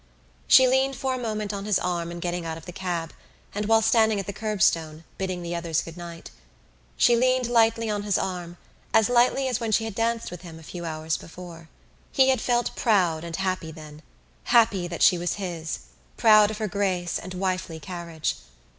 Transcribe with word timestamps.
She 0.47 0.67
leaned 0.67 0.95
for 0.95 1.13
a 1.13 1.19
moment 1.19 1.53
on 1.53 1.65
his 1.65 1.77
arm 1.77 2.09
in 2.09 2.19
getting 2.19 2.43
out 2.43 2.57
of 2.57 2.65
the 2.65 2.71
cab 2.71 3.13
and 3.53 3.67
while 3.67 3.83
standing 3.83 4.19
at 4.19 4.25
the 4.25 4.33
curbstone, 4.33 5.03
bidding 5.19 5.43
the 5.43 5.55
others 5.55 5.83
good 5.83 5.95
night. 5.95 6.31
She 6.97 7.15
leaned 7.15 7.45
lightly 7.47 7.87
on 7.87 8.01
his 8.01 8.17
arm, 8.17 8.57
as 8.95 9.09
lightly 9.11 9.47
as 9.47 9.59
when 9.59 9.71
she 9.71 9.85
had 9.85 9.93
danced 9.93 10.31
with 10.31 10.41
him 10.41 10.57
a 10.57 10.63
few 10.63 10.85
hours 10.85 11.17
before. 11.17 11.69
He 12.11 12.29
had 12.29 12.41
felt 12.41 12.75
proud 12.75 13.23
and 13.23 13.35
happy 13.35 13.71
then, 13.71 14.01
happy 14.45 14.87
that 14.87 15.03
she 15.03 15.19
was 15.19 15.33
his, 15.33 15.81
proud 16.17 16.49
of 16.49 16.57
her 16.57 16.67
grace 16.67 17.19
and 17.19 17.35
wifely 17.35 17.79
carriage. 17.79 18.37